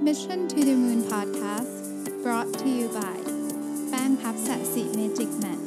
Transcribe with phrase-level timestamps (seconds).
[0.00, 3.18] Mission to the Moon Podcast brought to you by
[3.88, 5.60] แป้งพัฟ Sasi Magic Matte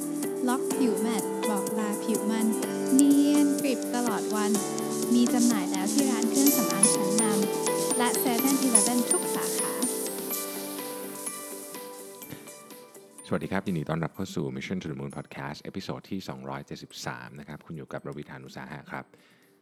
[0.48, 2.48] ล็อกผิว matte บอกลาผิวมัน
[2.94, 4.52] เนียนกริบตลอดวัน
[5.14, 8.52] มีจำหน่ายแล้วที่ร้านเครื่องสำอางชั้นนำและ7 e เ e ่
[8.94, 9.72] e อทุกสาขา
[13.28, 16.20] สวัสดีครับ ยินดีต้อนรับเข้าสู่ Mission to the Moon Podcast episode ที่
[16.80, 19.06] 273 นะครับ คุณอยู่กับรวิศ หาญอุตสาหะครับ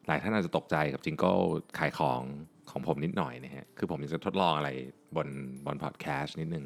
[0.10, 1.38] ลายท่านอาจจะตกใจกับ jingle
[1.78, 2.21] ขายของ
[2.71, 4.70] ของผมนิดหน่อยนะฮะคือผมจะทดลองอะไร
[5.16, 5.28] บน
[5.65, 6.65] บนพอดแคสต์นิดนึง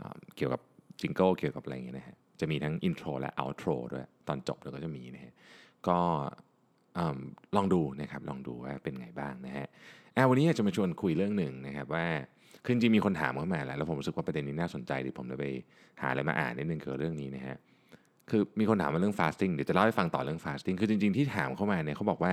[0.00, 0.60] อ่าเกี่ยวกับ
[1.00, 5.32] jingle เกี่ยวกับอะไรอย่างเงี้ยนะฮะจะมีทั้ง intro และ outro ด้วยตอนจบแล้วก็จะมีนะฮะ
[5.88, 5.98] ก็
[7.56, 9.66] ลองดูนะครับลองดูว่าเป็นไงบ้างนะฮะ
[10.16, 12.06] อะวันนี้จะมาชวนคุยเรื่องหนึ่งนะครับว่า
[12.64, 15.46] คือจริงมีคนถามเข้ามาแล้วแล้วผมรู้สึกว่าประเด็นนี้น่าสนใจดีผมเลยไป
[16.00, 17.56] หาอะไรมาอ่านนิดนึงเกี่ยวกับเรื่องนี้นะฮะ
[18.30, 22.32] คือมีคนถามมาเรื่อง fasting เดี๋ยวจะเล่าให้ฟังต่อเรื่อง fasting คือจริง ๆที่ถามเข้ามาเนี่ยเขาบอกว่า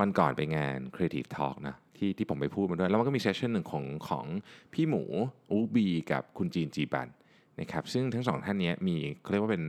[0.00, 4.26] วันก่อนไปงาน creative talk นะที่ที่ผมไปพูดมาด้วย แล้วมันก็มี session หนึ่งของของ
[4.72, 5.02] พี่หมู
[5.50, 7.08] Ookbee กับคุณจีน Jeban
[7.60, 9.62] นะครับซึ่งทั้งสองท่านนี้มีเขาเรียกว่าเป็น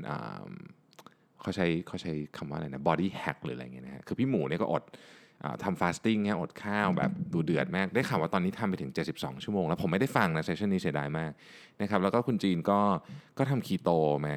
[1.41, 4.83] เขาใช้เขาใช้คำว่าอะไรนะ body hack หรืออะไรเงี้ยนะฮะคือพี่หมูเนี่ยก็อด
[5.43, 11.31] อทำ fasting เนี่ยอดข้าวแบบดูเดือดมาก ได้ข่าวว่าตอนนี้ทำไปถึง 72 ชั่วโมง แล้วผมไม่ได้ฟังนะ session นี้เสียดายมาก
[11.81, 12.79] นะครับแล้วก็คุณจีนก็
[13.37, 13.89] ก็ทำคีโต
[14.25, 14.35] มา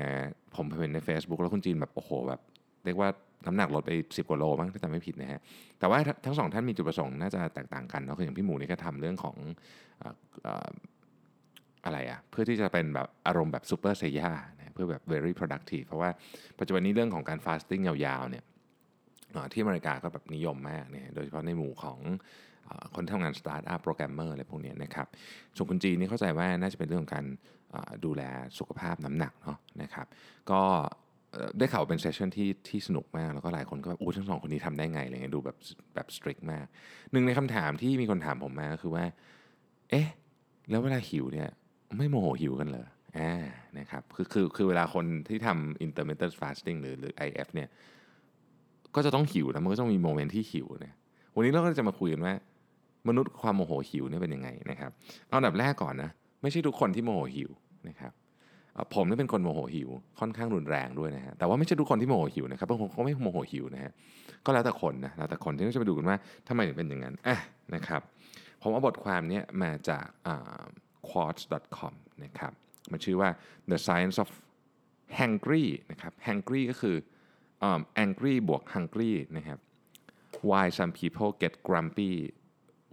[0.57, 2.41] ผมเห็นใน Facebook แล้วคุณจีนแบบโอ้โหแบบ
[2.85, 3.09] เรียกว่า
[3.47, 5.41] น้ำหนักลดไป 10กว่าโลมั้งถ้าจำไม่ผิดนะฮะ
[5.79, 9.37] แต่ว่าทั้งสองท่านมีจุดประสงค์น่าจะแตกต่างกันเนาะคืออย่างพี่หมูนี่ก็ทำเรื่องของ
[11.85, 16.11] อะไรอะเพื่อที่จะเป็นแบบอารมณ์แบบซูเปอร์เซย่านะเพื่อแบบ very productive เพราะว่า
[16.59, 18.45] ปัจจุบันนี้เรื่องของการ fasting ยาวๆเนี่ย
[19.53, 21.99] ที่อเมริกาก็แบบนิยมมากเนี่ยโดยเฉพาะในหมู่ของ
[22.69, 25.07] อคนทำงานสตาร์ทอัพโปรแกรมเมอร์อะไรพวกนี้นะครับ
[25.57, 27.27] ส่วนคุณจีนนี่เข้าใจว่าน่าจะเป็นเรื่องของการ
[28.05, 28.23] ดูแล
[28.59, 30.07] สุขภาพน้ำหนักเนาะนะครับ
[30.51, 30.63] ก็
[31.59, 35.57] ได้ข่าวเป็น session ที่ที่สนุกมาก แล้วก็หลายคนก็แบบอู้ทั้งสองคนนี้ทำได้ไงอะไรเงี้ยดูแบบ
[35.95, 36.67] แบบ strict มาก
[37.13, 39.05] หนึ่งในคำถามที่มีคนถามผมมาก็คือว่า
[39.91, 40.07] เอ๊ะ
[40.71, 41.49] แล้วเวลาหิวเนี่ย
[41.97, 42.87] ไม่โมโหหิวกันเหรอ
[43.19, 43.33] อ่า
[43.79, 47.69] นะครับคือคือคือเวลาคนที่ทำ intermittent fasting หรือหรือ IF เนี่ย
[48.95, 50.95] ก็จะต้องหิวนะมันก็ต้องมี moment ที่หิวนะ
[51.35, 52.35] วันนี้เราก็จะมาคุยกันว่า
[53.09, 54.91] มนุษย์ความโมโหหิวเนี่ยเป็นยังไงนะครับ
[55.29, 56.11] เอาอันดับแรกก่อนนะ
[56.43, 57.51] ไม่ใช่ทุกคนที่โมโหหิว
[57.89, 58.13] นะครับ
[58.95, 63.93] ผมนี่เป็นคนโมโหหิว ค่อนข้างรุนแรงด้วยนะฮะแต่ว่าไม่ใช่ทุกคนที่โมโหหิวนะครับบางคนเขาไม่โมโหหิวนะฮะ
[64.45, 66.17] ก็แล้วแต่คนนะแล้วแต่คนที่จะไปดูกันว่า
[66.49, 67.37] ทำไมถึงเป็นอย่างนั้นอะ
[67.75, 68.01] นะครับ
[68.63, 70.07] ผมเอาบทความนี้มาจาก
[71.11, 72.53] quartz.com นะครับ
[72.93, 73.31] มันชื่อว่า
[73.71, 74.29] the science of
[75.19, 76.97] hangry นะครับ hangry ก็คือ
[78.05, 79.59] angry บวก hungry นะครับ
[80.49, 82.13] why some people get grumpy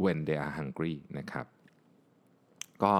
[0.03, 1.45] when they are hungry นะครับ
[2.83, 2.95] ก็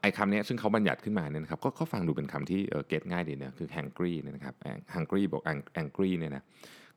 [0.00, 4.54] ไอ้คำนี้ซึ่งเขาบัญญัติขึ้นมาเนี่ยนะครับก็ก็ฟังดูเป็นคำที่เก็ตง่ายดีนะคือ hungry เนี่ยนะครับ
[4.94, 5.42] hungry บวก
[5.80, 6.42] angry เนี่ยนะ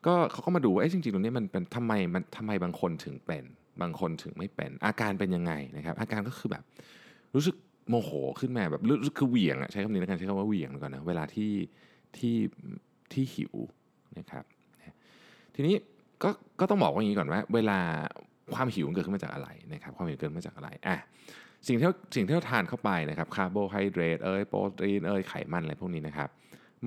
[0.05, 3.43] ก็เขาก็มาดูว่าเอ้จริงๆตรงนี้มันเป็นทำไมมันทำไมบางคนถึงเป็น
[3.81, 6.63] บางคนถึงไม่เป็น อาการเป็นยังไงนะครับ อาการก็คือแบบ
[7.35, 7.55] รู้สึก
[7.89, 11.51] โมโหขึ้นมาแบบรู้สึกคือเหวี่ยงอะใช้คำนี้แล้วกันใช้คำว่าเหวี่ยงก่อนนะเวลาที่
[12.17, 12.35] ที่
[13.13, 13.53] ที่หิว
[14.19, 14.43] นะครับ
[15.55, 15.75] ทีนี้
[16.23, 16.29] ก็
[16.59, 17.79] ก็ต้องบอกว่าอย่างนี้ก่อนว่า เวลา
[18.53, 20.97] ความหิวเกิดขึ้นมาจากอะไรนะครับ ความหิวเกิดมาจากอะไรอะ
[21.67, 26.29] สิ่งที่เราสิ่งที่เราทานเข้าไปนะครับคาร์โบไฮเดรตเอ้ยโปรตีนเอ้ยไขมันอะไรพวกนี้นะครับ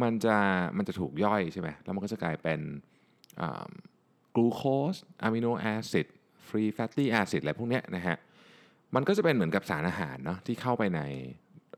[0.03, 0.37] มันจะ
[0.77, 2.61] มันจะถูกย่อยใช่ไหมแล้วมันก็จะกลายเป็น
[4.35, 6.07] กลูโคส amino a cid
[6.49, 8.17] free fatty acid อะไรพวกเนี้ยนะฮะ
[8.95, 11.01] มันก็จะเป็นเหมือนกับสารอาหารเนาะที่เข้าไปใน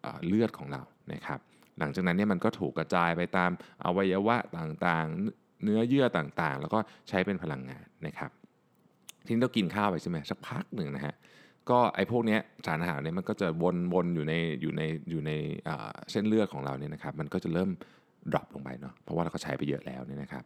[0.01, 0.83] เอ่อเลือดของเรา
[1.13, 1.39] นะครับ
[1.79, 3.51] หลังจากนั้นเนี่ยมันก็ถูกกระจายไปตาม
[3.85, 6.79] อวัยวะต่างๆ เนื้อเยื่อต่างๆ แล้วก็
[7.09, 8.31] ใช้เป็นพลังงานนะครับ
[9.25, 11.15] ทีนี้เรากินข้าวไปใช่ไหมสักพักหนึ่งนะฮะ
[11.71, 15.33] ก็ไอ้พวกนี้สารอาหารเนี่ยมันก็จะวนวนอยู่ในอยู่ในอยู่ใน
[16.11, 17.71] เส้นเลือดของเราเนี่ยนะครับมันก็จะเริ่ม
[18.33, 20.45] drop ลงไปเนาะเพราะว่าเราก็ใช้ไปเยอะแล้วเนี่ยนะครับ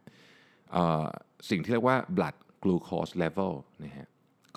[1.49, 4.07] สิ่งที่เรียกว่า blood glucose level นะฮะ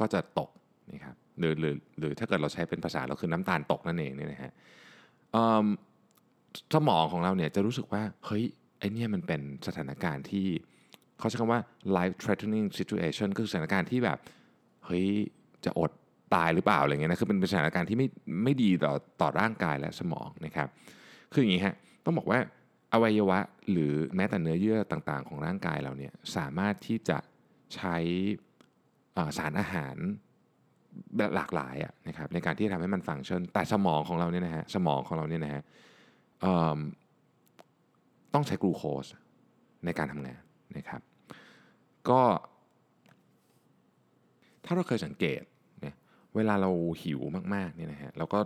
[0.01, 0.51] ก็จะตก
[0.93, 4.53] นะครับหรือหรือหรือถ้าเกิดเราใช้เป็นภาษาเราคือน้ำตาลตกนั่นเองเนี่ยนะฮะ
[5.33, 5.67] เอิ่ม
[6.75, 8.45] สมองของเราเนี่ยจะรู้สึกว่าเฮ้ย
[8.79, 10.47] ไอเนี่ยมันเป็นสถานการณ์ที่
[11.19, 11.61] เขาใช้คำว่า
[11.97, 14.19] life threatening situation ก็คือสถานการณ์ที่แบบ
[14.87, 15.07] เฮ้ย
[15.65, 15.91] จะอด
[16.35, 18.07] ตายหรือเปล่าอะไรเงี้ยนะคือเป็นสถานการณ์ที่ไม่
[18.45, 20.69] ไม่ดีต่อต่อร่างกายและสมองนะครับ
[21.33, 22.39] คืออย่างนี้ฮะต้องบอกว่า
[22.93, 23.39] อวัยวะ
[23.71, 27.19] หรือแม้แต่เนื้อเยื่อต่างๆ ของร่างกายเราเนี่ยสามารถที่จะ
[27.75, 27.97] ใช้
[29.39, 29.97] สารอาหาร
[31.37, 35.63] หลากหลายอะนะครับในการที่จะทำให้มันฟังก์ชันแต่สมองของเราเนี่ยนะฮะสมองของเราเนี่ยนะฮะ
[38.35, 39.07] ต้องใช้กลูโคส
[39.85, 40.41] ในการทำงาน
[40.77, 41.01] นะครับ
[42.09, 42.21] ก็
[44.65, 45.43] ถ้าเราเคยสังเกต
[46.37, 46.71] เวลาเรา
[47.03, 47.21] หิว
[47.55, 48.39] มากๆเนี่ยนะฮะแล้วก็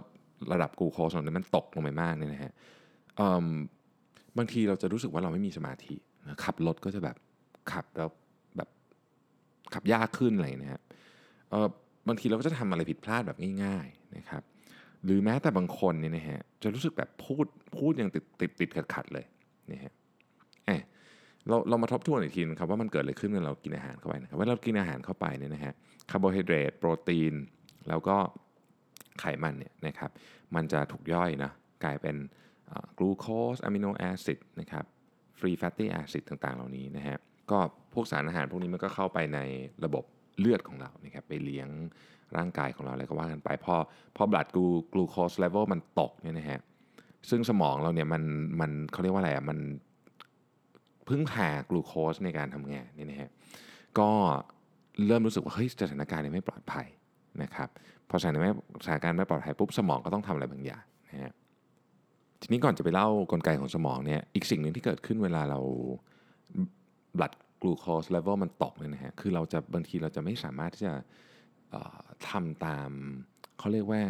[0.52, 2.52] ระดับกูโคสของเรามันตกลงไปมากเนี่ยนะฮะ
[4.38, 5.94] บางทีเราจะรู้สึกว่าเราไม่มีสมาธิ
[6.44, 7.16] ขับรถก็จะแบบ
[7.72, 8.08] ขับแล้ว
[8.56, 8.68] แบบ
[9.74, 10.80] ขับยากขึ้นอะไรนะฮะ
[12.08, 14.42] บางทีเราก็จะทำอะไรผิดพลาดแบบง่ายๆนะครับ
[15.04, 17.46] หรือแม้แต่บางคนเนี่ยนะฮะจะรู้สึกแบบพูด
[17.78, 19.24] พูดยังติดติดติดขัดขัดเลย
[19.72, 19.92] นะฮะ
[20.66, 20.76] เอ้
[21.48, 25.72] เราเรามาทบทวนอีกทีนะครับว่ามันเกิดอะไรขึ้นเมื่อเรากินอาหารเข้าไปนะครับเวลาเรากินอาหารเข้าไปเนี่ยนะฮะ
[26.10, 27.34] คาร์โบไฮเดรตโปรตีน
[27.88, 28.16] แล้วก็
[29.20, 30.10] ไขมันเนี่ยนะครับ
[30.54, 31.52] มันจะถูกย่อยนะ
[31.84, 32.16] กลายเป็น
[32.98, 34.84] กลูโคส amino acid นะครับ
[35.38, 37.16] free fatty acid ต่างๆ เหล่านี้นะฮะ
[37.50, 37.58] ก็
[37.92, 39.38] พวกสารอาหารพวกนี้มันก็เข้าไปใน
[39.84, 40.04] ระบบ
[40.38, 41.68] เลือดของเรานะครับไปเลี้ยง
[42.36, 43.74] ร่างกายของเราอะไรก็ว่ากันไป พอ
[44.16, 46.60] พอบลัดกูกลูโคสเลเวลมันตกเนี่ยนะฮะ
[47.30, 48.22] ซึ่งสมองเราเนี่ยมัน
[48.60, 49.58] มันเขาเรียกว่าอะไรอะมัน
[51.08, 53.30] พึ่งพากลูโคสในการทำงานนี่นะฮะ
[53.98, 54.10] ก็
[55.06, 56.86] เริ่มรู้สึกว่าเฮ้ยสถานการณ์นี้ไม่ปลอดภัย
[57.42, 57.68] นะครับ
[58.08, 61.32] พอสถานการณ์สถานการณ์ไม่ปลอดภัยปุ๊บสมองก็ต้องทำอะไรบางอย่างนะฮะ
[62.40, 65.60] ทีนี้ก่อนจะไปเล่ากลไกของสมองเนี่ยอีกสิ่งหนึ่งที่เกิดขึ้นเวลาเรา
[67.18, 67.32] บลัด
[67.62, 70.94] กลูโคสเลเวลมันตกเนี่ยนะฮะคือเราจะบางทีเราจะไม่สามารถที่จะ
[72.28, 72.90] ทำตาม
[73.58, 74.02] เขาเรียกว่า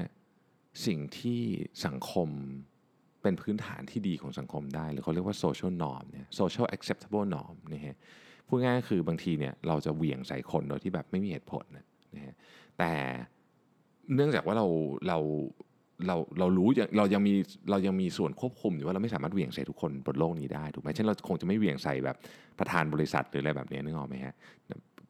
[0.86, 1.40] สิ่งที่
[1.86, 2.28] สังคม
[3.22, 7.96] เป็นพื้นฐานที่ดีของสังคมได้ หรือเขาเรียกว่า social norm เนี่ย social acceptable norm นะฮะ
[8.46, 11.64] พูดง่ายๆคือบางทีเนี่ยเราจะเหวี่ยงใส่คนโดยที่แบบไม่มีเหตุผล
[12.16, 12.34] นะฮะ
[12.78, 12.92] แต่
[14.14, 14.66] เนื่องจากว่าเรา
[15.08, 15.18] เรา
[16.06, 16.68] เราเรารู้
[16.98, 17.34] เรายังมี
[17.70, 22.16] เรายังมีส่วนควบคุมอยู่ว่าเราไม่สามารถเหวี่ยงใส่ทุกคนบนโลกนี้ได้ถูกไหมเช่นเราคงจะไม่เหวี่ยงใส่แบบ
[22.58, 24.34] ประธานบริษัทหรืออะไรแบบนี้นึกออกไหมฮะ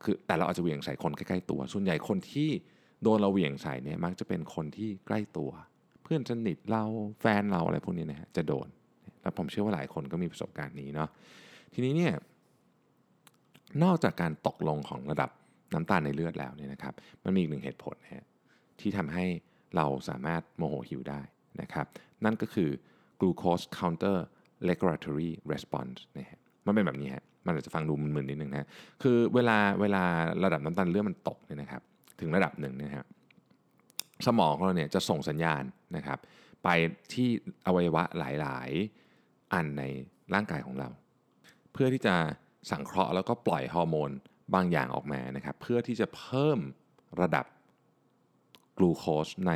[0.02, 2.48] คือแต่เราอาจจะเหวี่ยงใส่คนใกล้ๆตัว ส่วนใหญ่คนที่
[3.02, 5.50] โดนเราเหวี่ยงใส่เนี่ยมักจะเป็นคนที่ใกล้ตัว
[6.02, 6.84] เพื่อนสนิทเรา
[7.20, 8.68] แฟนเราอะไรพวกนี้นะฮะจะโดน
[9.22, 11.08] แล้วผมเชื่อว่าหลายคนก็มีประสบการณ์นี้เนาะ
[11.74, 12.12] ทีนี้เนี่ย
[13.82, 15.30] นอกจากการตกลงของระดับ
[15.74, 16.94] น้ำตาลในเลือดแล้วเนี่ยนะครับ
[17.24, 18.24] มันมีอีกหนึ่งเหตุผลนะฮะ
[18.80, 19.24] ที่ทำให้
[19.76, 21.20] เราสามารถโมโหหิวได้
[21.60, 21.86] นะครับ
[22.24, 22.70] นั่นก็คือ
[23.20, 24.16] glucose counter
[24.68, 28.68] regulatory response นะฮะมันเป็นแบบนี้ฮะมันอาจจะฟังดูมึนๆนิดนึงนะ
[29.02, 30.04] คือเวลาเวลา
[30.44, 31.82] ระดับน้ำตาลเลือดมันตกเนี่ยนะครับ
[32.20, 33.06] ถึงระดับหนึ่งนะครับ
[34.26, 35.62] สมองของเราเนี่ยจะส่งสัญญาณ
[35.96, 36.18] นะครับ
[36.64, 36.68] ไป
[37.12, 37.28] ที่
[37.66, 38.70] อวัยวะหลาย
[39.10, 39.82] ๆ อันใน
[40.34, 40.88] ร่างกายของเรา
[41.72, 42.14] เพื่อที่จะ
[42.70, 44.10] สังเคราะห์แล้วก็ปล่อยฮอร์โมน
[44.54, 46.58] บางอย่างออกมานะครับเพื่อที่จะเพิ่ม
[47.20, 47.46] ระดับ
[48.78, 49.52] กลูโคสใน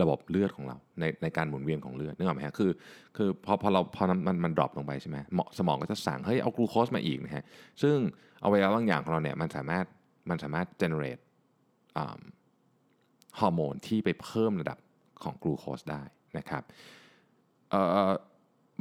[0.00, 2.70] ระบบเลือดของเราในในการหมุนเวียนของเลือดนึกออกไหมฮะคือ
[3.16, 5.16] คือพอพอเราพอมันมัน drop ลงไปใช่ไหม
[5.58, 7.44] สมองก็จะสั่งเฮ้ยเอากลูโคสมาอีกนะฮะ
[7.82, 9.84] ซึ่งอวัยวะบางอย่างของเราเนี่ยมันสามารถ
[10.30, 11.22] มันสามารถ generate
[13.40, 14.78] ฮอร์โมนที่ไปเพิ่มระดับ
[15.22, 16.02] ของกลูโคสได้
[16.38, 16.62] นะครับ
[17.70, 18.12] เอ่อ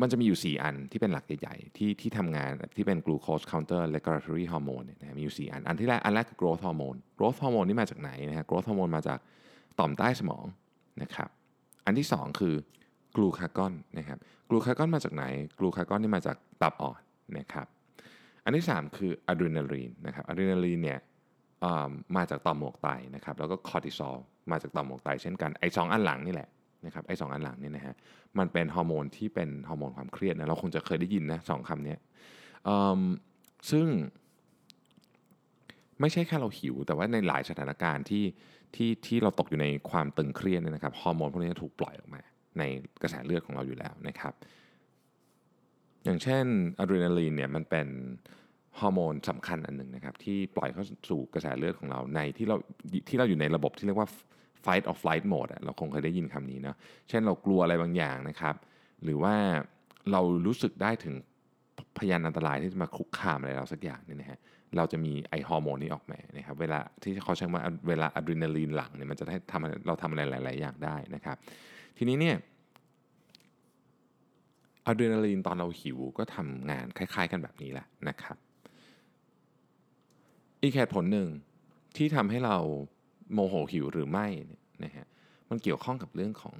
[0.01, 7.67] มันจะมีอยู่ 4 อันที่เป็นหลักใหญ่ๆที่ที่ทำงานที่เป็น glucose counter regulatory hormone เนี่ยนะมีอยู่ 4 อัน อันที่แรกอันแรกคือ growth hormone growth hormone
[7.69, 9.19] นี่มาจากไหนนะฮะ growth hormone มาจาก
[9.79, 10.45] ต่อมใต้สมอง
[11.01, 11.29] นะครับ
[11.85, 12.55] อันที่ 2 คือ
[13.15, 14.19] กลูคากอนนะครับ
[14.49, 15.23] กลูคากอนมาจากไหน
[15.59, 17.01] กลูคากอนนี่มาจากตับอ่อน
[17.37, 17.67] นะครับ
[18.43, 20.99] อันที่ 3 คืออะดรีนาลีนนะครับอะดรีนาลีนเนี่ย
[22.15, 24.17] มาจากต่อมหมวกไตนะครับแล้วก็คอร์ติซอล
[24.51, 26.49] มาจากต่อมหมวกไตเช่นกันไอ้สองอันหลังนี่แหละ
[26.85, 27.95] นะครับไอ้สองอันหลังเนี่ยนะฮะ
[28.39, 31.95] มันเป็นฮอร์โมนที่เป็นฮอร์โมนความเครียดนะเราคงจะเคยได้ยินนะสองคำนี้
[33.71, 33.87] ซึ่ง
[35.99, 38.23] ไม่ใช่แค่เราหิว แต่ว่าในหลายสถานการณ์ที่
[38.75, 42.21] ที่ที่เราตกอยู่ในความตึงเครียดนะครับฮอร์โมนพวกนี้ถูกปล่อยออกมา
[42.57, 42.63] ใน
[43.01, 44.33] กระแสเลือดของเราอยู่แล้วนะครับ
[46.03, 46.45] อย่างเช่น
[46.79, 47.87] อะดรีนาลีนเนี่ยมันเป็น
[48.79, 52.57] ฮอร์โมนสำคัญอันหนึ่งนะครับที่ปล่อยเข้าสู่กระแสเลือดของเราในที่เรา
[53.09, 54.09] ที่เราอยู่ในระบบที่เรียกว่า
[54.65, 56.75] fight or flight mode เราคงเคยได้ยินคำนี้นะ
[57.09, 58.55] เช่นเรากลัวอะไรบางอย่างนะครับ
[59.03, 59.35] หรือว่า
[60.11, 61.15] เรารู้สึกได้ถึง
[61.97, 64.39] พยานอันตรายที่จะมาคุกคามอะไรเราสักอย่างนี่นะฮะ
[64.77, 71.37] เราจะมีไอ้ฮอร์โมนนี้ออกมานะครับเวลาที่เขาใช้ว่าเวลาอะดรีนาลีนหลั่งเนี่ยมันจะได้ทำเราทำอะไรหลาย ๆ อย่างได้นะครับ
[71.97, 72.35] ทีนี้เนี่ย
[74.87, 78.37] อะดรีนาลีนตอนเราหิวก็ทำงานคล้าย ๆ กันแบบนี้แหละนะครับ
[80.61, 81.27] อีกเหตุผลหนึ่ง
[81.97, 82.57] ที่ทำให้เรา
[83.33, 84.27] โมโหหิวหรือไม่
[84.83, 85.05] นะฮะ
[85.49, 86.55] มันเกี่ยวข้องกับเรื่องของ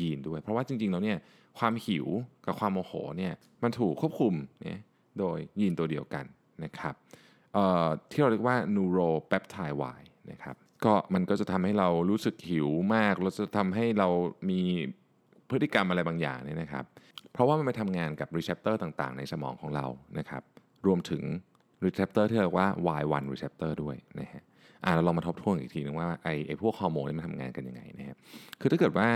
[0.00, 1.18] ยีนด้วย เพราะว่าจริงๆแล้วเนี่ย
[1.58, 2.06] ความหิว
[2.46, 4.80] กับความโมโหเนี่ยมันถูกควบคุมเนี่ย
[5.18, 6.24] โดยยีนตัวเดียวกัน
[6.64, 6.94] นะครับ
[8.10, 10.00] ที่เราเรียกว่า neuropeptide Y
[10.30, 14.08] นะครับก็มันก็จะทำให้เรารู้สึกหิวมากเราจะทำให้เรา
[14.50, 14.60] มี
[15.50, 16.84] พฤติกรรมอะไรบางอย่างเนี่ยนะครับ
[17.32, 19.86] เพราะว่ามันไปทำงานกับ receptor ต่างๆ ในสมองของเรา
[20.18, 20.42] นะครับ
[20.86, 21.22] รวมถึง
[21.84, 22.68] receptor ที่เรียกว่า
[23.00, 24.42] Y1 receptor ด้วยนะฮะ
[24.84, 28.16] อ่าเราลองมาทบทวนอีกทีนึงว่าไอ้ไอ้พวกฮอร์โมนนี่มันทำงานกันยังไงนะครับ
[28.60, 29.08] คือถ้าเกิดว่า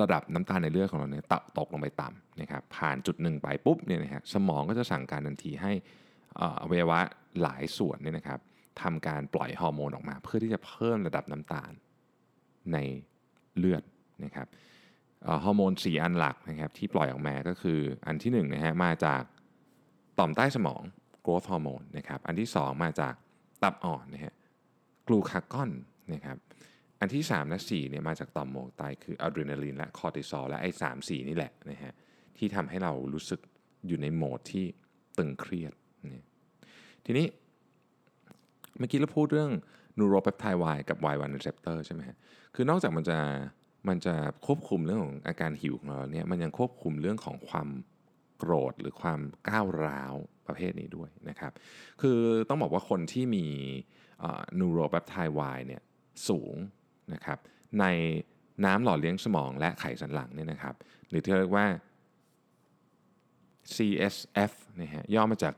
[0.00, 1.24] ระดับน้ำตาลในเลือดของเราเนี่ย
[1.58, 5.72] ตกลงไปต่ำนะครับผ่านจุดหนึ่งไปปุ๊บเนี่ยนะฮะสมองก็จะสั่งการทันทีให้
[6.60, 7.00] อวัยวะ
[7.42, 8.38] หลายส่วนเนี่ยนะครับ
[8.82, 11.72] ทำการปล่อยฮอร์โมนออกมา เพื่อที่จะเพิ่มระดับน้ำตาล
[12.72, 12.78] ใน
[13.58, 13.82] เลือด
[14.24, 14.46] นะครับ
[15.44, 19.22] ฮอร์โมน 4 อันหลักนะครับที่ปล่อยออกมาก็คืออันที่1นะฮะมาจาก
[20.18, 20.82] ต่อมใต้สมอง
[21.26, 23.14] growth hormone นะครับอันที่ 2 มาจาก
[23.62, 24.34] ตับอ่อนนะฮะ
[25.08, 25.70] กลูคากอน
[26.14, 26.38] นะครับ
[27.00, 31.92] อันที่ 3 และ4เนี่ยมาจากต่อมหมวกไตคืออะดรีนาลีนและคอร์ติซอลและไอ้สามสี่นี่แหละนะฮะ
[32.38, 33.40] ที่ทำให้เรารู้สึก
[33.86, 34.64] อยู่ในโหมดที่
[35.18, 35.72] ตึงเครียด
[36.14, 36.22] นี่
[37.04, 37.26] ทีนี้
[38.78, 39.50] เมื่อกี้เราพูดเรื่อง
[39.98, 42.16] นูโรเปปไทด์ Y กับ Y1 receptor ใช่ไหมฮะ
[42.54, 43.18] คือนอกจากมันจะ
[43.88, 44.14] มันจะ
[44.46, 47.68] ควบคุมเรื่องของอาการหิวของเราเนี่ยมันยังควบคุมเรื่องของความ
[48.38, 50.14] โกรธหรือความก้าวร้าว
[50.48, 51.52] ประเภทนี้ด้วยนะครับ
[52.00, 53.46] คือต้องบอกว่าคนที่มี
[54.58, 55.82] นูโรเปปไทด์ Y เนี่ย
[56.28, 56.56] สูง
[57.14, 57.38] นะครับ
[57.80, 57.84] ใน
[58.64, 60.74] น้ำหล่อเลี้ยงสมองและไขสันหลังเนี่ยนะครับ
[61.08, 61.66] หรือที่เรียกว่า
[63.74, 65.54] CSF นะฮะย่อมาจาก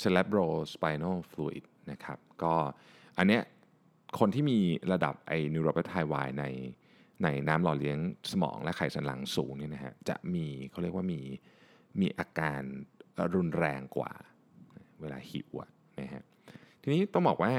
[0.00, 2.54] cerebrospinal fluid นะครับก็
[3.18, 3.42] อันเนี้ย
[4.18, 4.58] คนที่มี
[4.92, 6.44] ระดับไอ้นิวโรปไทด์วใน
[7.24, 7.98] ในน้ำหล่อเลี้ยง
[8.32, 11.20] สมองและไขสันหลังสูงเนี่ยนะฮะจะมีเขาเรียกว่ามี
[12.00, 12.62] มีอาการ
[13.36, 14.12] รุนแรงกว่า
[15.00, 15.48] เวลาหิว
[16.00, 16.22] นะฮะ
[16.82, 17.52] ทีนี้ต้องบอกว่า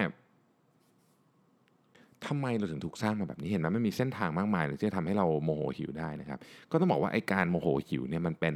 [2.27, 6.39] ทำไมเราถึงถูกสร้างมาแบบนี้เห็นไหมมันมีเส้นทางมากมายเลยที่จะทำให้เราโมโหหิวได้นะครับ
[6.71, 8.55] ก็ต้องบอกว่าไอ้การโมโหหิวเนี่ยมันเป็น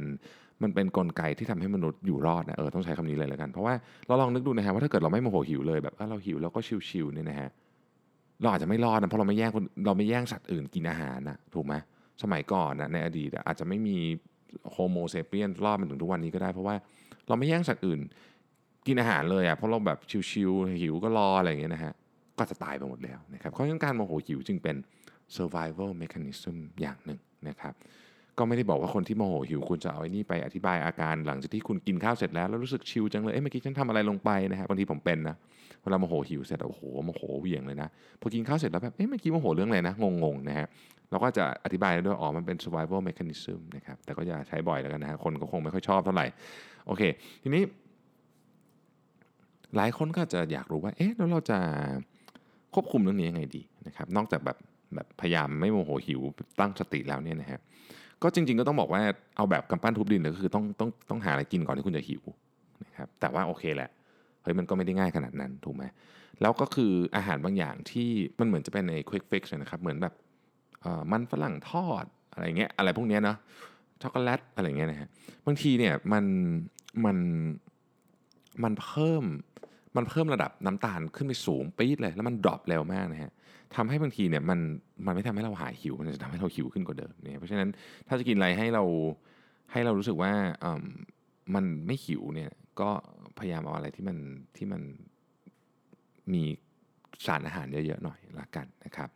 [0.62, 3.74] มันเป็นกลไกที่ทำให้มนุษย์อยู่รอดนะเออต้องใช้คำนี้เลยแล้วกัน เพราะว่า
[4.06, 7.48] เราลองนึกดูนะฮะว่าถ้าเกิดเราไม่โมโหหิวเลยแบบเราหิวแล้วก็ชิวๆเนี่ยนะฮะ
[8.42, 11.74] เราอาจจะไม่รอดนะเพราะเราไม่แย่งคนเราไม่แย่งสัตว์อื่นกินอาหารนะถูกไหม
[12.22, 13.98] สมัยก่อนนะในอดีตอาจจะไม่มี
[14.72, 16.74] Homo sapien รอดมาถึงทุกวันนี้ก็ได้ เพราะว่า
[17.28, 18.00] เราไม่แย่งสัตว์อื่น
[18.86, 19.98] กินอาหารเลยอะเพราะเราแบบ
[20.30, 21.92] ชิวๆหิวก็รออะไรอย่างเงี้ยนะฮะ
[22.38, 24.76] ก็จะตายไปหมดแล้วนะครับเพราะฉะนั้นการโมโหหิวจึงเป็น
[25.36, 27.74] survival mechanism อย่างหนึ่งนะครับ
[28.38, 35.36] ก็ไม่ได้บอกว่าคนที่โมโหหิวคุณจะเอาไอ้นี่ไปอธิบายอาการหลังจากที่คุณกินข้าวเสร็จแล้วแล้วรู้สึกชิลจังเลยเอ๊ะเมื่อกี้ฉันทำอะไรลงไปนะฮะบางทีผมเป็นนะ
[35.82, 37.88] เวลาโมโหหิวเสร็จโอ้โหโมโหเหวี่ยงเลยนะ
[38.20, 40.66] พอกินข้าวเสร็จแล้วแบบเอ๊ะเมื่อกี้โมโหเรื่องอะไรนะงงๆนะฮะ
[41.10, 46.26] เราก็จะอธิบายด้วยอ๋อมันเป็น survival mechanism นะครับแต่ก็อย่าใช้บ่อยแล้วกันนะฮะคนก็คงไม่ค่อยชอบเท่าไหร่
[46.86, 47.02] โอเค
[47.42, 47.62] ทีนี้
[49.76, 51.58] หลายคนก็จะอยากรู้ว่าเอ๊ะแล้วเราจะ
[52.74, 54.58] ควบคุมเรื่องนี้ยังไงดีนะครับนอกจากแบบ
[54.94, 56.20] แบบพยายามไม่โมโหหิว
[56.60, 57.60] ตั้งสติแล้วเนี่ยนะฮะ
[58.22, 59.02] ก็จริง ๆ ก็ต้องบอกว่า
[59.36, 62.22] เอาแบบกำปั้นทุบดินเลยก็คือต้องต้องต้องหาอะไรกินก่อนที่คุณจะหิว
[62.84, 63.90] นะครับแต่ว่าโอเคแหละ
[64.42, 65.84] เฮ้ยมันก็ไม่ได้ง่ายขนาดนั้นถูกไหม
[66.42, 68.08] แล้วก็คืออาหารบางอย่างที่
[68.40, 70.14] มันเหมือนจะเป็นใน quick fix นะครับเหมือนแบบ
[71.12, 73.36] มันฝรั่งทอดอะไรเงี้ยอะไรพวกเนี้ยเนาะ
[74.02, 75.08] ช็อกโกแลตอะไรเงี้ยนะฮะ
[75.46, 76.24] บางทีเนี่ยมัน
[77.04, 77.18] มัน
[78.62, 79.24] มันเพิ่ม
[79.96, 83.32] มันเพิ่มระดับน้ำตาลขึ้นไปสูงปี๊ดเลย แล้วมัน drop เร็วมากนะฮะ
[83.76, 84.58] ทำให้บางทีเนี่ยมัน
[85.06, 87.68] มันไม่ทำให้เราหายหิว มันจะทำให้เราหิวขึ้นกว่าเดิมเนี่ยเพราะฉะนั้น
[88.08, 88.84] ถ้าจะกินอะไรให้เรา
[89.72, 90.32] ให้เรารู้สึกว่า
[91.54, 92.50] มันไม่หิวเนี่ย
[92.80, 92.90] ก็
[93.38, 94.16] พยายามเอาอะไรที่มัน
[94.56, 94.82] ที่มัน
[96.32, 96.42] มี
[97.26, 99.08] สารอาหารเยอะๆหน่อยละกันนะครับ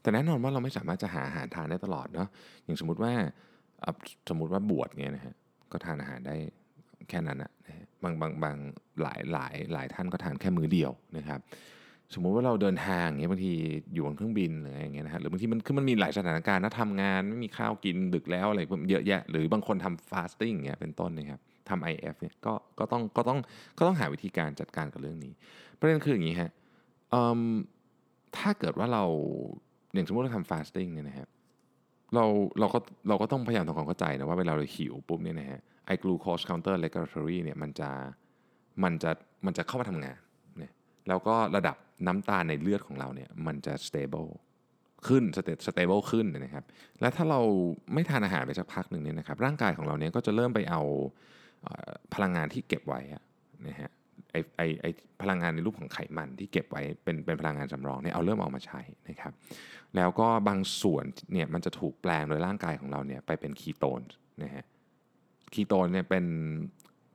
[0.00, 2.28] แต่แน่นอนว่าเราไม่สามารถจะหาอาหารทานได้ตลอดเนาะ
[2.64, 3.12] อย่างสมมติว่า
[4.28, 5.34] สมมติว่าบวชเงี้ยนะฮะ
[5.72, 6.36] ก็ทานอาหารได้
[7.08, 7.50] แค่นั้นนะ
[8.02, 8.56] บางบางบาง
[9.02, 11.40] หลายหลายหลายท่านก็ทานแค่มื้อเดียวนะครับ
[12.14, 13.52] สมมุติว่าเราเดินทางเงี้ยบางที
[13.94, 18.60] อยู่บนเครื่องบินหรืออะไรเงี้ยนะฮะหรือบางทีมันคือมันมีหลายสถานการณ์นะทำงานไม่มีข้าวกินดึกแล้วอะไร
[18.90, 23.38] เยอะแยะ หรือบางคนทำฟาสติ้งเงี้ยเป็นต้นนะครับทำ IF เอฟเนี่ยก็ก็ต้องก็ต้อง
[23.78, 25.32] ก็ต้องหาวิธีการจัดการกับเรื่องนี้
[25.78, 26.50] ประเด็นคืออย่างนี้ฮะ
[28.36, 29.04] ถ้าเกิดว่าเรา
[29.94, 31.28] อย่างสมมติเราทำ fasting เนี่ยนะฮะ
[32.14, 32.24] เรา
[32.60, 37.90] เราก็เราก็ต้องพยายามทำความเข้าใจนะว่าเวลาเราหิวปุ๊บเนี่ยนะฮะ ไอกลูโคสคานเตอร์เลก r ทอรี่เนี่ยมันจะ
[38.82, 39.10] มันจะ
[39.46, 40.18] มันจะเข้ามาทำงาน
[40.58, 40.72] เนี่ย
[41.08, 41.76] แล้วก็ระดับ
[42.06, 44.28] น้ำตาลในเลือดของเราเนี่ยมันจะ stable
[45.06, 45.24] ขึ้น
[45.66, 46.64] stable ขึ้นนะครับ
[47.00, 47.40] และถ้าเรา
[47.94, 50.82] ไม่ทานอาหารไปสักพักหนึ่งเนี่ยนะครับร่างกายของเราเนี่ยก็จะเริ่มไปเอา
[52.14, 53.00] พลังงานที่เก็บไว้
[53.68, 53.90] นะฮะ
[54.32, 54.86] ไอไอไอ
[55.22, 59.32] พลังงานในรูปของไขมันที่เก็บไว้เป็นเป็นพลังงานสำรองเนี่ยเอาเริ่มเอามาใช้นะครับ
[59.96, 64.02] แล้วก็บางส่วนเนี่ยมันจะถูกแปลงโดยร่างกายของเราเนี่ยไปเป็นคีโตน
[64.42, 64.64] นะฮะ
[65.56, 66.24] คีโตนเนี่ยเป็น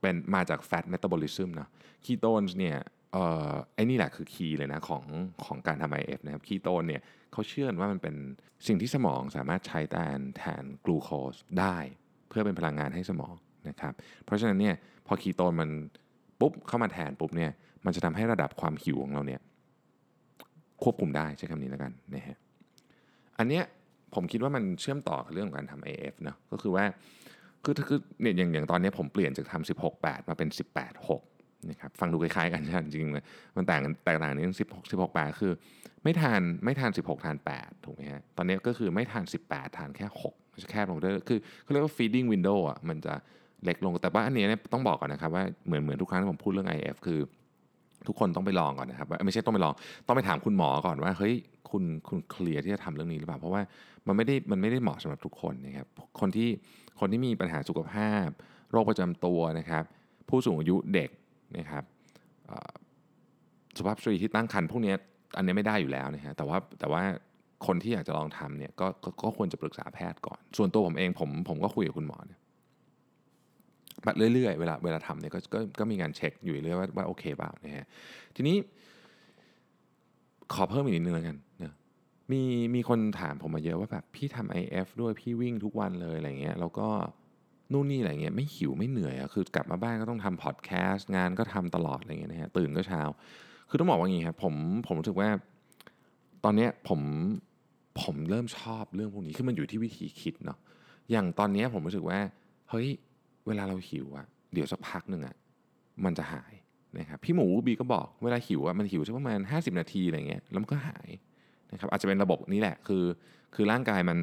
[0.00, 1.68] เป็นมาจาก fat metabolism นะ
[2.04, 2.78] คีโตนเนี่ย
[3.12, 5.04] เอ่อไอ้นี่แหละคือ key เลยนะของ
[5.44, 8.14] ของการทำ IF นะครับคีโตนเนี่ยเขาเชื่อว่ามันเป็น
[8.66, 11.76] สิ่งที่สมองสามารถใช้แทนแทนกลูโคสได้
[12.28, 13.34] เพื่อเป็นพลังงานให้สมอง
[13.68, 13.92] นะครับ
[14.24, 14.74] เพราะฉะนั้นเนี่ย
[15.06, 15.70] พอคีโตนมัน
[16.40, 17.50] ปุ๊บเข้ามาแทนปุ๊บเนี่ย
[17.84, 19.40] มันจะทำให้ระดับความหิวของเราเนี่ย
[20.82, 22.38] ควบคุมได้ใช้คำนี้แล้วกันนะฮะ
[23.38, 23.64] อันเนี้ย
[24.14, 26.84] ผมคิดว่ามันเชื่อมต่อกับเรื่องของการทำ AF นะก็คือว่า
[27.64, 33.24] คือคือเนี่ยอย่างอย่างตอนนี้ผมเปลี่ยนจากทำ16 8มาเป็น18 6นะครับฟังดูคล้ายๆกันใช่จริงเลย
[33.56, 35.52] มันต่างแตกต่างนิดนึง16 16 8คือ
[36.04, 43.14] ไม่ทานไม่ทาน16ทาน8ถูกไหมฮะตอนนี้ก็คือไม่ทาน18ทานแค่6จะแคบลงด้วยคือเขาเรียกว่า feeding window อะมันจะ
[43.64, 47.20] เล็กลงแต่ว่าอันนี้เนี่ยต้องบอกก่อนนะครับว่าเหมือนเหมือนทุกครั้งที่ผมพูดเรื่อง IF คือ
[48.06, 49.74] ทุกคนต้องไปลองก่อนนะครับไม่ใช่ต้องไปลอง
[50.06, 51.34] ต้องไปถามคุณหมอก่อนว่าเฮ้ย
[51.70, 53.62] คุณคุณเคลียร์ที่จะทำเรื่องนี้หรือเปล่าเพราะว่า
[54.06, 55.86] มันไม่ได้มันไม่ได้เหมาะสำหรับทุกคนนะครับ
[56.20, 56.48] คนที่
[57.00, 58.28] คนที่มีปัญหาสุขภาพ
[58.70, 59.84] โรคประจำตัวนะครับ
[60.28, 61.10] ผู้สูงอายุเด็ก
[61.58, 61.84] นะครับ
[63.76, 64.94] สุภาพสตรีที่ตั้งครรภ์พวกนี้
[65.36, 67.02] อันนี้ไม่ได้อยู่แล้วนะฮะแต่ว่าแต่ว่า
[67.66, 72.40] คนที่อยากจะลองทำเนี่ยก็ก็ก็ควรจะปรึกษาแพทย์ก่อน ส่วนตัวผมเองผมผมก็คุยกับคุณหมอเนี่ย
[74.04, 77.86] แบบเรื่อยๆเวลาเวลาทำเนี่ยก็ก็ก็มีการเช็คอยู่เรื่อยว่าว่าโอเคเปล่านะฮะ
[78.36, 78.56] ทีนี้
[80.52, 81.72] ขอเพิ่มอีกนิดนึงแล้วกันนะ
[82.32, 82.42] มี
[82.74, 86.88] มีคนถามผมมาเยอะว่าแบบพี่ทำ IF ด้วยพี่วิ่งทุกวันเลยอะไรเงี้ยแล้วก็
[87.72, 93.02] นู่นนี่อะไรเงี้ยไม่หิวไม่เหนื่อยอะคือกลับมาบ้านก็ต้องทำพอดแคสต์งานก็ทำตลอดอะไรเงี้ยนะฮะตื่นก็เช้า
[93.68, 94.54] คือต้องบอกว่าอย่างี้ครับผม
[94.86, 95.28] ผมรู้สึกว่า
[96.44, 97.00] ตอนเนี้ยผม
[98.02, 100.58] ผมเริ่มชอบเรื่องพวกนี้คือมันอยู่ที่วิธีคิดเนาะ
[101.10, 102.18] อย่างตอนเนี้ยผมรู้สึกว่า
[102.70, 102.88] เฮ้ย
[103.46, 105.36] เวลาเราหิวอะเดี๋ยวสักพักหนึ่งอะ
[106.04, 106.52] มันจะหาย
[106.98, 111.08] นะครับพี่หมูบีก็บอกเวลาหิวอะมันหิวสักประมาณ 50 นาทีอะไรเงี้ยแล้วมันก็หาย
[111.72, 113.04] นะครับอาจจะเป็นระบบนี้แหละคือ
[113.54, 114.18] คือร่างกายมัน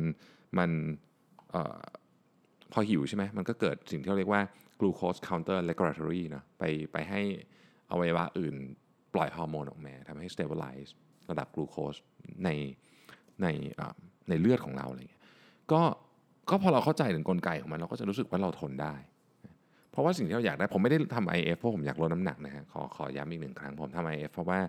[0.58, 0.70] มัน
[1.56, 1.80] ออ
[2.72, 4.42] พอหิวใช่ไหมมันก็เกิดสิ่งที่เราเรียกว่า
[4.80, 6.64] glucose counter regulatory เนาะไป
[6.94, 7.22] ไปให้
[7.92, 8.56] อวัยวะอื่น
[9.14, 10.90] ปล่อยฮอร์โมนออกมาทำให้ stabilize
[11.30, 11.96] ระดับกลูโคส
[12.46, 12.50] ใน
[13.42, 13.48] ใน
[14.30, 15.24] ในเลือดของเราอะไรเงี้ย
[15.72, 15.82] ก็
[16.50, 18.96] ก็พอเราเข้าใจถึงกลไกของมันเราก็จะรู้สึกว่าเราทนได้
[19.92, 24.60] เพราะว่าสิ่งที่เราอยากได้ผมไม่ได้ทำ IF เพราะผมอยากลดน้ำหนักนะฮะขอขอย้ำอีกหนึ่งครั้งผมทำ IF เพราะว่า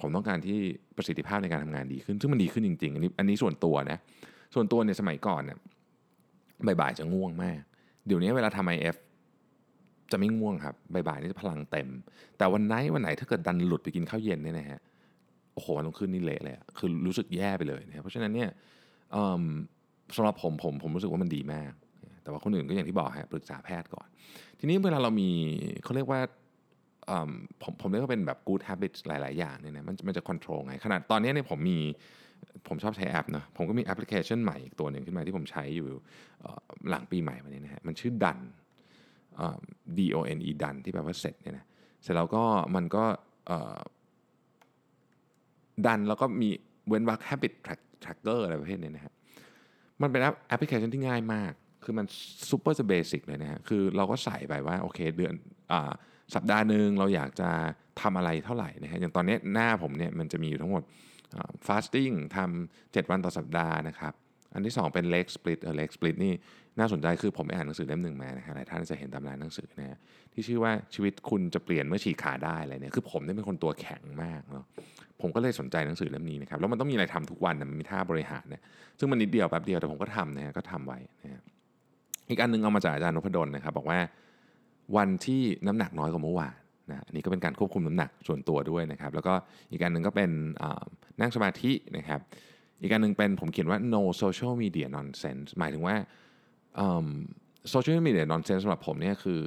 [0.00, 0.58] ผมต้องการที่
[0.96, 3.98] ประสิทธิภาพในการทำงานดีขึ้น ซึ่งมันดีขึ้นจริงๆ อันนี้อันนี้ส่วนตัวนะ
[4.54, 5.58] ส่วนตัวเนี่ยสมัยก่อนเนี่ย
[6.80, 7.60] บ่ายๆจะง่วงมาก
[8.06, 8.96] เดี๋ยวนี้เวลาทำ IF
[10.12, 11.88] จะไม่ง่วงครับบ่ายๆนี่จะพลังเต็ม
[12.38, 14.80] แต่วันไหนวันไหนถ้าเกิดดันหลุดไปกินข้าวเย็นเนี่ยนะฮะ
[15.54, 18.48] โอ้โหวันรุ่งขึ้นนี่เละเลยคือรู้สึกแย่ไปเลยนะเพราะฉะนั้นเนี่ย
[20.16, 21.72] สำหรับผมผมผมรู้สึกว่ามันดีมาก
[22.22, 24.08] แต่ว่าคนอื่นก็อย่างที่บอกฮะปรึกษาแพทย์ก่อน
[24.58, 25.28] ทีนี้เวลาเรามี
[25.84, 26.20] เขาเรียกว่า
[27.62, 31.78] ผมผมเรียกว่าเป็นแบบ good habit หลาย ๆ อย่างเนี่ยนะมันมันจะ control ไง ขนาดตอนนี้เนี่ยผมมี
[32.68, 35.86] ผมชอบใช้แอปนะผมก็มีแอปพลิเคชันใหม่อีกตัวหนึ่งขึ้นมาที่ผมใช้อยู่
[36.90, 38.38] หลังปีใหม่มาเนี่ยนะฮะมันชื่อดัน
[39.96, 41.64] D O N E ดันที่แปลว่าเสร็จเนี่ยนะ
[42.02, 42.44] เสร็จแล้วก็
[42.76, 43.04] มันก็
[45.86, 46.48] Done แล้วก็มี
[46.88, 47.52] เว้นวรรค habit
[48.04, 49.14] tracker อะไรประเภทเนี้นะฮะ
[50.02, 51.52] มันเป็นแอปแอปพลิเคชันที่ง่ายมาก
[51.84, 52.06] คือมัน
[52.50, 55.34] super basic เลยนะฮะคือเราก็ใส่ไปว่าโอเคเดือน
[55.72, 55.92] อา
[56.34, 57.50] สัปดาห์หนึ่งเราอยากจะ
[58.00, 60.82] ทำอะไรเท่าไหร่นะฮะอย่างตอนนี้หน้าผมเนี่ยมันจะมีอยู่ทั้งหมด
[61.66, 64.12] fasting ทำ7 วันต่อสัปดาห์นะครับ
[64.54, 66.32] อันที่ 2 เป็น leg split เออ leg split นี่
[66.78, 69.98] น่าสนใจคือผมไปอ่านหนังสือเล่มหนึ่งมานะฮะหลายท่านจะเห็นตำราหนังสือนะฮะ
[70.32, 74.64] ที่ชื่อว่าชีวิตคุณจะเปลี่ยนเมื่อฉีกขาได้อะไรเนี่ยคือผมเนี่ยเป็นคนตัวแข็งมากเนาะ
[75.20, 78.62] ผมก็เลยสนใจหนังสือเล่มนี้นะครับแล้วมันต้องมีอะไรทำทุกวันนะมันมีท่าบริหารเนี่ย
[78.98, 81.42] ซึ่งมันนิดเดียวแป๊บเดียวแต่ผมก็ทำนะฮะก็ทำไว้นะฮะ
[82.30, 83.98] อีกอันหนึงเอามาจากอาจารย์นพดลนะครับบอกว่า
[84.96, 86.54] วันที่น้ำหนักน้อยกว่าเมื่อวาน
[86.90, 89.34] นะอันนี้ก็เป็นการควบคุมน้ำหนักส่วนตัวด้วยนะครับ แล้วก็
[89.72, 90.30] อีกอันหนึ่งก็เป็น
[91.20, 92.20] นั่งสมาธินะครับ
[92.82, 95.96] อีกอันหนึ่งเป็นผมเขียนว่า no social media nonsense หมายถึงว่า
[97.70, 99.42] โซเชียลมีเดีย nonsense สำหรับผมเนี่ยคือ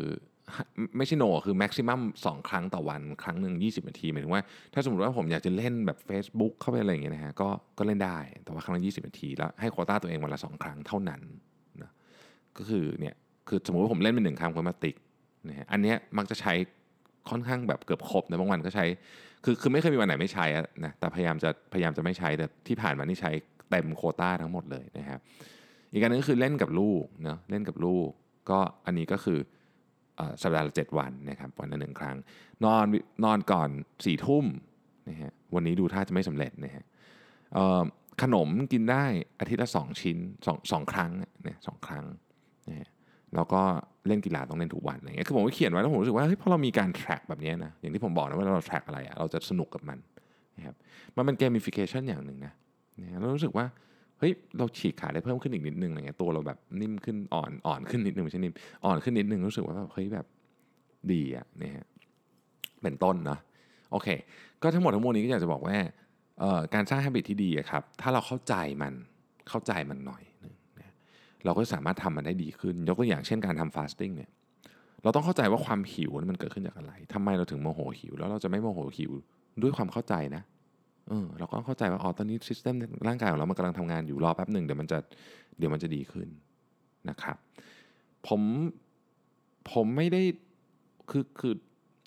[0.98, 4.42] ไม่ใช่ no คือ maximum 2ครั้งต่อวัน ครั้งหนึ่ง20 นาที หมายถึงว่า
[4.74, 11.22] ถ้าสมมติว่าผมอยากจะเล่นแบบ Facebook เข้าไปอะไรอย่างเงี้ยนะฮะก็ก็เล่นได้ แต่ว่าครั้งละ20 นาที แล้วให้โควต้าตัวเองวันละ 2 ครั้งเท่านั้น
[11.82, 11.92] นะ
[12.58, 13.16] ก็คือเนี่ย
[13.48, 14.96] คือสมมติว่าผมเล่นเป็นหนึ่งครั้งผมมาติก
[15.48, 16.54] นะฮะอันเนี้ยมักจะใช้
[17.30, 18.86] ค่อนข้างแบบเกือบครบนะบางวันก็ใช้
[19.44, 20.46] คือคือไม่เคยมีวันไหนไม่ใช้
[20.84, 23.32] นะแต่พยายามจะพยายามจะไม่ใช้แต่ที่ผ่านมานี่ใช้
[23.70, 25.20] เต็มโคต้าทั้งหมดเลยนะครับ
[25.92, 28.08] อีกอันนึงก็คือเล่นกับลูกเนาะเล่นกับลูก
[28.50, 29.40] ก็อันนี้ก็คือ
[30.42, 32.18] สัปดาห์ละเจ็ดวันนะครับวันละหนึ่งครั้ง
[32.64, 32.86] นอน
[33.26, 33.70] นอนก่อน
[34.06, 34.46] สี่ทุ่ม
[35.10, 36.84] นะฮะวันนี้ดูท่าจะไม่สำเร็จนะฮะ
[38.22, 39.04] ขนมกินได้
[39.40, 41.12] อาทิตย์ละสองชิ้นสองสองครั้ง
[41.44, 42.06] เนี่ยสองครั้ง
[42.70, 42.90] นะฮะ
[43.36, 43.62] แล้วก็
[44.08, 49.98] เล่นกีฬาต้องเล่นทุกวันอะไรเงี้ยคือผมก็เขียนไว้แล้วผมรู้สึกว่าเฮ้ยพอเรามีการ track แบบนี้นะอย่างที่ผมบอกนะว่าเรา track อะไรอะเราจะสนุกกับมัน
[50.58, 50.76] นะครับ
[51.16, 52.54] มันเป็น gamification อย่างหนึ่งนะ
[53.02, 53.66] นะฮะแล้วรู้สึกว่า
[54.20, 58.54] เฮ้ยเราฉีกขาได้เพิ่มขึ้นอีกนิดนึงอะไรเงี้ยตัวเราแบบนิ่มขึ้นอ่อนอ่อนขึ้นนิดนึงไม่ใช่นิ่ม
[58.86, 60.26] อ่อนขึ้นนิดนึงรู้สึกว่าแบบเฮ้ยแบบ
[61.12, 61.86] ดีอะเนี่ยฮะ
[62.82, 63.40] เป็นต้นเนาะ
[63.92, 64.08] โอเค
[64.62, 65.78] ก็ทั้งหมดทั้งมวลนี้ก็อยากจะบอกว่า
[66.74, 68.94] การสร้าง habit ที่ดีครับถ้าเราเข้าใจมัน
[69.50, 70.24] เข้าใจมันหน่อย
[71.46, 74.30] เราก็สามารถทำมันได้ดีขึ้น ยกตัวอย่างเช่นการทำ fasting เนี่ย
[75.04, 79.12] เราต้องเข้าใจว่าความหิวนั้นมันเกิดขึ้นจากอะไรทำไมเราถึงโมโหหิว แล้วเราจะไม่โมโหหิว
[79.62, 80.44] ด้วยความเข้าใจนะ
[81.08, 82.76] เออเราก็ต้องเข้าใจว่าอ๋อตอนนี้ซิสเต็ม
[83.08, 84.98] ร่างกายของเรามันกำลังทำงานอยู่รอแป๊บหนึ่งเดี๋ยวมันจะ
[85.58, 86.28] เดี๋ยวมันจะดีขึ้น
[87.10, 87.38] นะครับ
[88.28, 88.42] ผม
[89.72, 90.22] ผมไม่ได้
[91.12, 91.54] คือคือ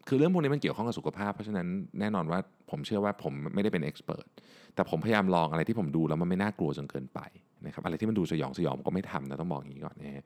[0.09, 1.67] คือเรื่องพวกนี้มันเกี่ยวข้องกับสุขภาพ เพราะฉะนั้น
[2.01, 2.39] แน่นอนว่า
[2.71, 4.27] ผมเชื่อว่าผมไม่ได้เป็นเอ็กซ์เพรส
[4.75, 7.21] แต่ผมพยายามลองอะไรที่ผมดูแล้วมันไม่น่ากลัวจนเกินไป
[7.65, 10.25] นะครับอะไรที่มันดูสยองสยองผมก็ไม่ทำนะต้องบอกอย่างนี้ก่อนนะฮะ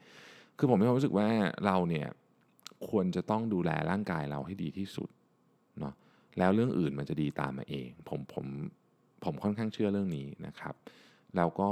[0.58, 1.28] คือผมมีความรู้สึกว่า
[1.66, 2.06] เราเนี่ย
[2.88, 5.08] ควรจะต้องดูแลร่างกายเราให้ดีที่สุด
[5.80, 5.94] เนาะ
[6.38, 8.46] แล้วเรื่องอื่นมันจะดีตามมาเอง ผมผม
[9.24, 10.74] ผมค่อนข้างเชื่อเรื่องนี้นะครับ
[11.36, 11.70] แล้วก็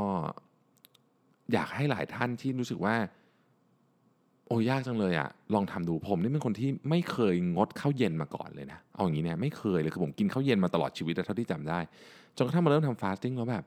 [1.53, 2.97] อยากให้หลายท่านที่รู้สึกว่า
[4.47, 11.81] โอ้ยากจังเลยอะลองทำดูผมนี่เป็นคนที่ไม่เคยงดข้าวเย็นมาก่อนเลยนะ เอาอย่างนี้เนี่ยไม่เคยเลยคือผมกินข้าวเย็นมาตลอดชีวิตเท่าที่จำได้
[12.37, 13.65] จนกระทั่งมาเริ่มทำฟาสติ้งแล้วแบบ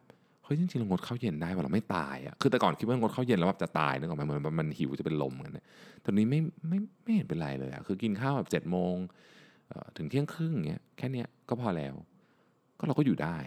[0.52, 5.66] ฮ้ยจริงๆเรางดข้าวเย็นได้ว่าเราไม่ตายอะคือแต่ก่อนคิดว่างดข้าวเย็นแล้วแบบจะตายนึกออกไหมเหมือนมันหิวจะเป็นลมกันนะ
[6.06, 8.96] ตอนนี้ไม่ไม่ไม่เห็นเป็นไรเลยอะคือกินข้าวแบบเจ็ดโมง
[9.98, 11.94] ถึงเที่ยงครึ่งเงี้ยแค่เนี้ยก็พอแล้ว
[12.80, 13.38] ก็เราก็อยู่ได้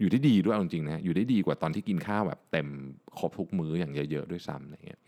[0.00, 2.68] อยู่ได้ดีด้วยจริงๆนะอยู่ได้ดีกว่าตอนที่กินข้าวแบบเต็ม
[3.18, 5.00] ครบทุกมื้ออย่างเยอะๆด้วยซ้ำอะไรเงี้ย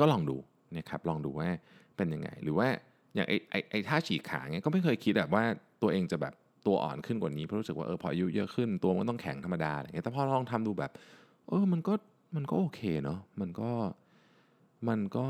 [0.00, 0.36] ก็ลองดู
[0.76, 1.48] นะครับลองดูว่า
[1.96, 2.68] เป็นยังไง หรือว่า
[3.14, 5.44] อย่างไอไอ้ไอ้ท่าฉีกขาเงี้ยก็ไม่เคยคิดแบบว่า
[5.82, 6.34] ตัวเองจะแบบ
[6.66, 10.92] ตัวอ่อนขึ้นกว่านี้เพราะรู้สึกว่าเออพออายุเยอะขึ้นตัวมันต้องแข็งธรรมดาอะไรเงี้ยแต่พอลองทำดูแบบ
[11.48, 11.94] เออมันก็
[12.36, 13.70] มันก็โอเคเนาะมันก็
[14.88, 15.26] มันก็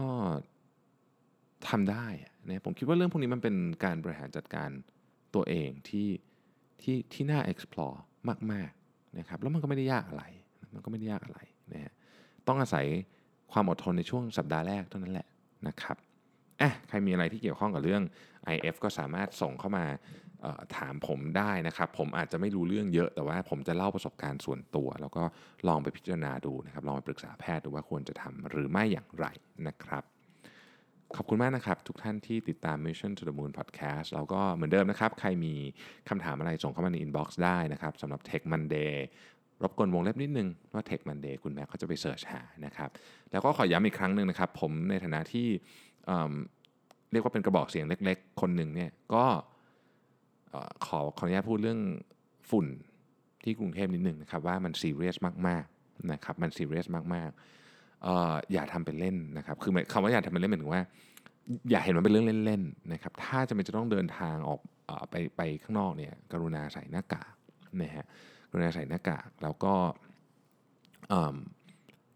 [1.69, 2.07] ทำได้
[2.49, 4.69] นะผมคิดว่าเรื่องพวกนี้มันเป็นการบริหารจัดการ
[5.35, 6.09] ตัวเองที่
[6.83, 7.99] ที่ที่น่า explore
[8.53, 10.25] มากๆนะครับแล้วมันก็ไม่ได้ยากอะไร
[10.75, 11.39] มันก็ไม่ได้ยากอะไร
[11.73, 11.93] นะฮะ
[12.47, 12.87] ต้องอาศัย
[13.53, 15.27] ความอดทนในช่วงสัปดาห์แรกเท่านั้นแหละ
[15.69, 15.97] นะครับ
[16.61, 18.03] อะใครมีอะไรที่เกี่ยวข้องกับเรื่อง
[18.55, 19.85] IF ก็สามารถส่งเข้ามา
[20.77, 25.23] ถามผมได้นะครับ ผมอาจจะไม่รู้เรื่องเยอะ แต่ว่าผมจะเล่าประสบการณ์ส่วนตัว แล้วก็
[25.69, 29.27] ลองไปพิจารณาดูนะครับ ลองไปปรึกษาแพทย์ดูว่าควรจะทำหรือไม่อย่างไร
[29.67, 30.05] นะครับ
[31.17, 35.55] ขอบคุณมากนะครับ ทุกท่านที่ติดตาม Mission to the Moon Podcast แล้วก็เหมือนเดิมนะครับ ใครมี
[36.09, 38.93] คำถามอะไรส่งเข้ามาใน inbox ได้นะครับสำหรับ Tech Monday
[39.63, 42.91] รบกวนวงเล็บนิดนึงว่า Tech Monday คุณแม่เขาจะไปเสิร์ชหานะครับ
[43.33, 45.47] แล้วก็ขอย้ำอีกครั้งหนึ่งนะครับ ผมในฐานะที่
[47.13, 49.25] เรียกว่าเป็นกระบอกเสียงเล็ก ๆ คนหนึ่งเนี่ยก็
[50.87, 51.81] ขอขออนุญาตพูดเรื่อง
[52.51, 52.67] ฝุ่น
[53.45, 55.17] ที่กรุงเทพนิดหนึ่งนะครับว่ามันซีเรียส
[55.49, 60.83] มากๆนะครับมันซีเรียสมากๆอย่าทำเป็นเล่นนะครับคือคำว่าอย่าทำเป็นเล่นหมายถึงว่า
[61.71, 64.61] อย่าเห็นมันเป็นเรื่องเล่นๆนะครับถ้าจะเป็นจะต้องเดินทางออก
[65.11, 67.35] ไปไปข้างนอกเนี่ยกรุณาใส่หน้ากาก
[67.81, 68.07] นะฮะ
[68.51, 69.75] กรุณาใส่หน้ากากแล้วก็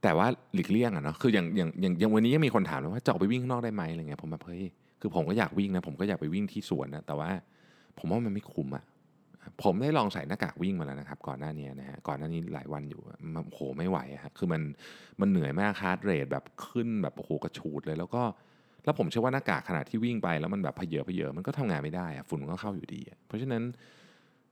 [0.02, 4.64] แต่ว่าหลีกเลี่ยงอะเนาะคืออย่างอย่างอย่างอย่างวันนี้ยังมีคนถามเลยว่าจะออกไปวิ่งข้างนอกได้ไหมอะไรเงี้ยผมแบบเฮ้ย
[5.00, 7.30] คือผมก็อยากวิ่งนะผมก็อยากไปวิ่งที่สวนนะแต่ว่า
[7.98, 8.84] ผมว่ามันไม่คุ้มอะ
[9.62, 13.00] ผมได้ลองใส่หน้ากากวิ่งมาแล้วนะครับ ก่อนหน้านี้นะฮะก่อนหน้านี้หลายวันอยู่
[13.34, 14.62] มันโหไม่ไหวฮะคือมัน
[15.20, 18.22] มันเหนื่อยมาก heart rate แบบขึ้นแบบโอ้โหกระฉูดเลย แล้วก็
[18.84, 23.62] แล้วผมเชื่อว่าหน้ากากขนาดที่วิ่งไป แล้วมันแบบเพเยอะเพเยอะมันก็ทำงานไม่ได้อะฝุ่นมันก็เข้าอยู่ดี เพราะฉะนั้น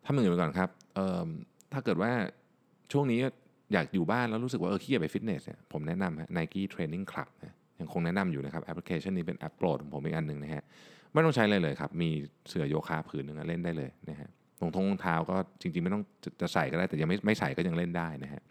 [0.05, 1.29] ทำหนึ่งไปก่อนครับเอ่อ
[1.72, 2.11] ถ้าเกิดว่า
[2.92, 3.18] ช่วงนี้
[3.72, 10.64] อยากอยู่บ้านแล้วรู้สึกว่าเออขี้เกียจไปฟิตเนสเนี่ยผมแนะนำฮะ Nike Training Club นะยังคงแนะนำอยู่นะครับแอปพลิเคชันนี้เป็นแอปโปรดของผมอีกอันหนึ่งนะฮะ
[11.12, 12.11] ไม่ต้องใช้เลยเลยครับ มี
[12.49, 14.29] เสื่อโยคะผืนหนึ่งเล่นได้เลยนะฮะ
[14.61, 16.03] รองทงรองเท้าก็จริง ๆ ไม่ต้อง
[16.40, 18.42] จะใส่ก็ได้แต่ยังไม่ไม่ใส่ก็ยังเล่นได้นะฮะ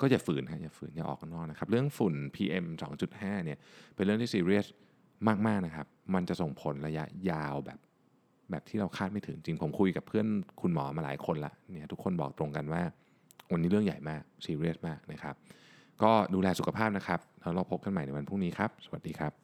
[0.00, 2.64] ก็อย่าฝืนฮะอย่าฝืนอย่าออกข้างนอกนะครับ เรื่องฝุ่น PM
[3.04, 3.58] 2.5เนี่ย
[3.94, 4.66] เป็นเรื่องที่ซีเรียส
[5.46, 7.78] มากๆนะครับ มันจะส่งผลระยะยาวแบบ
[8.50, 10.26] แบบที่เราคาดไม่ถึงจริงผมคุยกับเพื่อน
[10.60, 12.82] คุณหมอมาหลายคนละเนี่ยทุกคนบอกตรงกันว่า
[13.52, 15.34] วันนี้เรื่องใหญ่มากซีเรียสมากนะครับ
[16.02, 19.43] ก็ดูแลสุขภาพนะครับแล้วเราพบกันใหม่ในวันพรุ่งนี้ครับ สวัสดีครับ